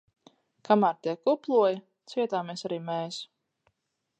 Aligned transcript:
Kamēr 0.69 0.95
tie 1.07 1.13
kuploja, 1.27 1.83
cietāmies 2.13 2.67
arī 2.71 2.81
mēs! 2.89 3.21